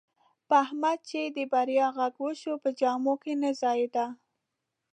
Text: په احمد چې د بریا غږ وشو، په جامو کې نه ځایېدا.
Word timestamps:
په 0.47 0.53
احمد 0.63 0.99
چې 1.09 1.21
د 1.35 1.37
بریا 1.53 1.87
غږ 1.97 2.13
وشو، 2.23 2.53
په 2.63 2.69
جامو 2.79 3.13
کې 3.23 3.33
نه 3.41 3.49
ځایېدا. 3.61 4.05